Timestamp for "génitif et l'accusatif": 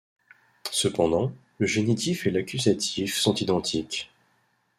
1.67-3.15